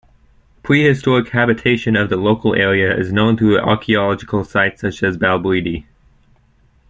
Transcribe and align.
Prehistoric 0.63 1.29
habitation 1.29 1.95
of 1.95 2.09
the 2.09 2.17
local 2.17 2.55
area 2.55 2.91
is 2.97 3.13
known 3.13 3.37
through 3.37 3.59
archaeological 3.59 4.43
sites 4.43 4.81
such 4.81 5.03
as 5.03 5.15
Balbridie. 5.15 5.85